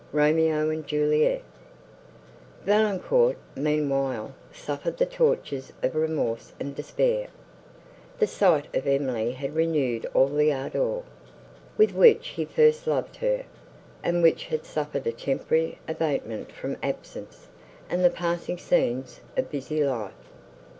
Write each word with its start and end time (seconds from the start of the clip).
ROMEO 0.13 0.71
AND 0.71 0.87
JULIET 0.87 1.43
Valancourt, 2.65 3.37
meanwhile, 3.55 4.33
suffered 4.51 4.97
the 4.97 5.05
tortures 5.05 5.73
of 5.83 5.93
remorse 5.93 6.53
and 6.59 6.73
despair. 6.73 7.27
The 8.17 8.25
sight 8.25 8.65
of 8.75 8.87
Emily 8.87 9.33
had 9.33 9.53
renewed 9.53 10.07
all 10.15 10.25
the 10.29 10.51
ardour, 10.51 11.03
with 11.77 11.91
which 11.93 12.29
he 12.29 12.45
first 12.45 12.87
loved 12.87 13.17
her, 13.17 13.45
and 14.01 14.23
which 14.23 14.45
had 14.45 14.65
suffered 14.65 15.05
a 15.05 15.11
temporary 15.11 15.77
abatement 15.87 16.51
from 16.51 16.77
absence 16.81 17.49
and 17.87 18.03
the 18.03 18.09
passing 18.09 18.57
scenes 18.57 19.21
of 19.37 19.51
busy 19.51 19.83
life. 19.83 20.13